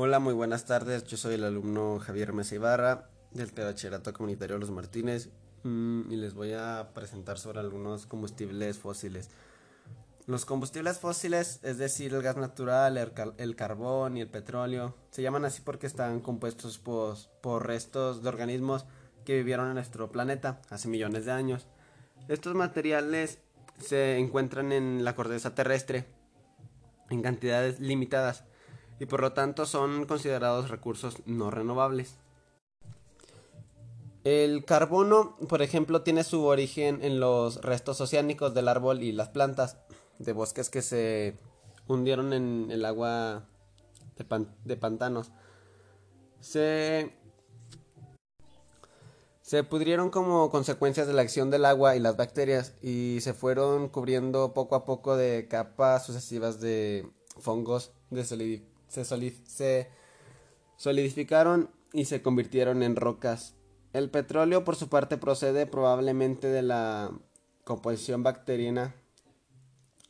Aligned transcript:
Hola, 0.00 0.20
muy 0.20 0.32
buenas 0.32 0.64
tardes. 0.64 1.02
Yo 1.06 1.16
soy 1.16 1.34
el 1.34 1.42
alumno 1.42 1.98
Javier 1.98 2.32
Mesa 2.32 2.54
Ibarra 2.54 3.08
del 3.32 3.50
Bachillerato 3.50 4.12
Comunitario 4.12 4.56
Los 4.56 4.70
Martínez 4.70 5.28
mm, 5.64 6.12
y 6.12 6.14
les 6.14 6.34
voy 6.34 6.52
a 6.52 6.90
presentar 6.94 7.36
sobre 7.36 7.58
algunos 7.58 8.06
combustibles 8.06 8.78
fósiles. 8.78 9.28
Los 10.26 10.44
combustibles 10.44 11.00
fósiles, 11.00 11.58
es 11.64 11.78
decir, 11.78 12.14
el 12.14 12.22
gas 12.22 12.36
natural, 12.36 12.96
el, 13.38 13.56
carbón 13.56 14.16
y 14.16 14.20
el 14.20 14.28
petróleo, 14.28 14.94
se 15.10 15.22
llaman 15.22 15.44
así 15.44 15.62
porque 15.62 15.88
están 15.88 16.20
compuestos 16.20 16.78
por 16.78 17.66
restos 17.66 18.22
de 18.22 18.28
organismos 18.28 18.86
que 19.24 19.34
vivieron 19.34 19.66
en 19.66 19.74
nuestro 19.74 20.12
planeta 20.12 20.60
hace 20.70 20.86
millones 20.86 21.24
de 21.24 21.32
años. 21.32 21.66
Estos 22.28 22.54
materiales 22.54 23.40
se 23.80 24.16
encuentran 24.18 24.70
en 24.70 25.04
la 25.04 25.16
corteza 25.16 25.56
terrestre 25.56 26.06
en 27.10 27.20
cantidades 27.20 27.80
limitadas 27.80 28.44
y 28.98 29.06
por 29.06 29.20
lo 29.20 29.32
tanto 29.32 29.66
son 29.66 30.06
considerados 30.06 30.70
recursos 30.70 31.16
no 31.26 31.50
renovables. 31.50 32.16
El 34.24 34.64
carbono, 34.64 35.36
por 35.48 35.62
ejemplo, 35.62 36.02
tiene 36.02 36.24
su 36.24 36.44
origen 36.44 37.02
en 37.02 37.20
los 37.20 37.62
restos 37.62 38.00
oceánicos 38.00 38.52
del 38.52 38.68
árbol 38.68 39.02
y 39.02 39.12
las 39.12 39.28
plantas 39.28 39.78
de 40.18 40.32
bosques 40.32 40.70
que 40.70 40.82
se 40.82 41.36
hundieron 41.86 42.32
en 42.32 42.68
el 42.70 42.84
agua 42.84 43.46
de, 44.16 44.46
de 44.64 44.76
pantanos. 44.76 45.30
Se 46.40 47.18
se 49.48 49.64
pudrieron 49.64 50.10
como 50.10 50.50
consecuencias 50.50 51.06
de 51.06 51.14
la 51.14 51.22
acción 51.22 51.50
del 51.50 51.64
agua 51.64 51.96
y 51.96 52.00
las 52.00 52.18
bacterias 52.18 52.74
y 52.82 53.20
se 53.22 53.32
fueron 53.32 53.88
cubriendo 53.88 54.52
poco 54.52 54.74
a 54.74 54.84
poco 54.84 55.16
de 55.16 55.48
capas 55.48 56.04
sucesivas 56.04 56.60
de 56.60 57.08
fongos, 57.38 57.92
se, 58.88 59.88
solidificaron 60.76 61.70
y 61.92 62.06
se 62.06 62.22
convirtieron 62.22 62.82
en 62.82 62.96
rocas. 62.96 63.54
El 63.92 64.10
petróleo 64.10 64.64
por 64.64 64.76
su 64.76 64.88
parte 64.88 65.16
procede 65.16 65.66
probablemente 65.66 66.48
de 66.48 66.62
la 66.62 67.10
composición 67.64 68.22
bacteriana, 68.22 68.94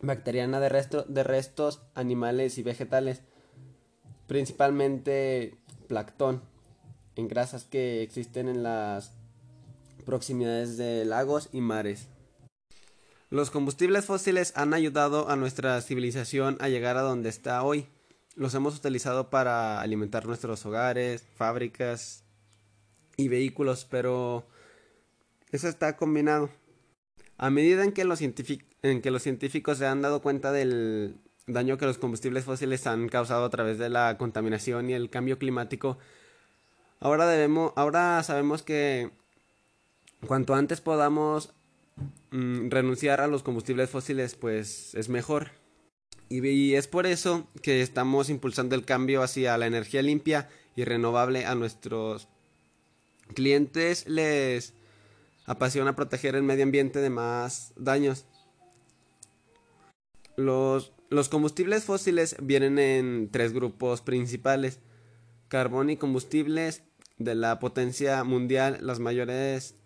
bacteriana 0.00 0.60
de, 0.60 1.04
de 1.08 1.24
restos 1.24 1.82
animales 1.94 2.58
y 2.58 2.62
vegetales, 2.62 3.22
principalmente 4.26 5.56
plancton, 5.86 6.42
en 7.16 7.28
grasas 7.28 7.64
que 7.64 8.02
existen 8.02 8.48
en 8.48 8.62
las 8.62 9.12
proximidades 10.04 10.76
de 10.76 11.04
lagos 11.04 11.48
y 11.52 11.60
mares. 11.60 12.08
Los 13.30 13.50
combustibles 13.50 14.06
fósiles 14.06 14.54
han 14.56 14.72
ayudado 14.72 15.28
a 15.28 15.36
nuestra 15.36 15.78
civilización 15.82 16.56
a 16.60 16.68
llegar 16.68 16.96
a 16.96 17.02
donde 17.02 17.28
está 17.28 17.62
hoy. 17.62 17.86
Los 18.38 18.54
hemos 18.54 18.76
utilizado 18.76 19.30
para 19.30 19.80
alimentar 19.80 20.24
nuestros 20.26 20.64
hogares, 20.64 21.26
fábricas 21.34 22.22
y 23.16 23.26
vehículos, 23.26 23.84
pero 23.84 24.46
eso 25.50 25.66
está 25.66 25.96
combinado. 25.96 26.48
A 27.36 27.50
medida 27.50 27.82
en 27.82 27.90
que 27.90 28.04
los, 28.04 28.20
en 28.20 29.02
que 29.02 29.10
los 29.10 29.22
científicos 29.24 29.78
se 29.78 29.86
han 29.86 30.02
dado 30.02 30.22
cuenta 30.22 30.52
del 30.52 31.16
daño 31.48 31.78
que 31.78 31.86
los 31.86 31.98
combustibles 31.98 32.44
fósiles 32.44 32.86
han 32.86 33.08
causado 33.08 33.44
a 33.44 33.50
través 33.50 33.76
de 33.76 33.88
la 33.88 34.16
contaminación 34.18 34.88
y 34.88 34.92
el 34.92 35.10
cambio 35.10 35.36
climático, 35.40 35.98
ahora 37.00 37.26
debemos, 37.26 37.72
ahora 37.74 38.22
sabemos 38.22 38.62
que 38.62 39.10
cuanto 40.28 40.54
antes 40.54 40.80
podamos 40.80 41.52
mm, 42.30 42.68
renunciar 42.68 43.20
a 43.20 43.26
los 43.26 43.42
combustibles 43.42 43.90
fósiles, 43.90 44.36
pues 44.36 44.94
es 44.94 45.08
mejor. 45.08 45.50
Y, 46.28 46.74
es 46.74 46.86
por 46.86 47.06
eso 47.06 47.48
que 47.62 47.80
estamos 47.80 48.28
impulsando 48.28 48.74
el 48.74 48.84
cambio 48.84 49.22
hacia 49.22 49.56
la 49.56 49.66
energía 49.66 50.02
limpia 50.02 50.48
y 50.76 50.84
renovable 50.84 51.46
a 51.46 51.54
nuestros 51.54 52.28
clientes. 53.34 54.06
Les 54.06 54.74
apasiona 55.46 55.96
proteger 55.96 56.34
el 56.34 56.42
medio 56.42 56.64
ambiente 56.64 57.00
de 57.00 57.10
más 57.10 57.72
daños. 57.76 58.26
Los, 60.36 60.92
los 61.08 61.28
combustibles 61.28 61.84
fósiles 61.84 62.36
vienen 62.42 62.78
en 62.78 63.30
tres 63.30 63.52
grupos 63.52 64.02
principales. 64.02 64.80
Carbón 65.48 65.88
y 65.88 65.96
combustibles 65.96 66.82
de 67.16 67.34
la 67.34 67.58
potencia 67.58 68.22
mundial, 68.22 68.78
mayores 69.00 69.78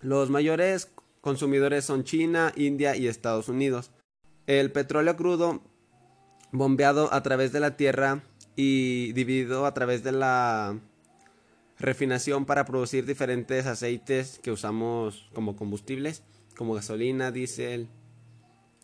los 0.00 0.30
mayores 0.30 0.92
consumidores 1.20 1.84
son 1.84 2.04
China, 2.04 2.52
India 2.54 2.96
y 2.96 3.08
Estados 3.08 3.48
Unidos. 3.48 3.90
El 4.46 4.70
petróleo 4.72 5.16
crudo, 5.16 5.62
bombeado 6.52 7.12
a 7.12 7.22
través 7.22 7.52
de 7.52 7.60
la 7.60 7.76
tierra 7.76 8.22
y 8.54 9.12
dividido 9.12 9.66
a 9.66 9.74
través 9.74 10.02
de 10.02 10.12
la 10.12 10.78
refinación 11.78 12.46
para 12.46 12.64
producir 12.64 13.04
diferentes 13.04 13.66
aceites 13.66 14.40
que 14.42 14.50
usamos 14.50 15.28
como 15.34 15.56
combustibles, 15.56 16.22
como 16.56 16.74
gasolina, 16.74 17.32
diésel 17.32 17.88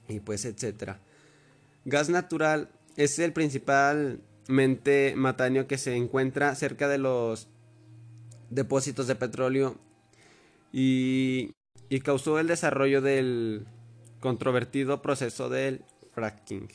y 0.08 0.20
pues 0.20 0.44
etcétera. 0.44 1.00
Gas 1.84 2.10
natural 2.10 2.68
es 2.96 3.18
el 3.18 3.32
principalmente 3.32 5.14
matáneo 5.16 5.66
que 5.66 5.78
se 5.78 5.96
encuentra 5.96 6.54
cerca 6.54 6.88
de 6.88 6.98
los 6.98 7.48
depósitos 8.50 9.06
de 9.06 9.14
petróleo 9.14 9.78
y, 10.72 11.54
causó 12.04 12.38
el 12.38 12.46
desarrollo 12.46 13.02
del 13.02 13.66
controvertido 14.22 15.02
proceso 15.02 15.50
del 15.50 15.84
fracking. 16.14 16.68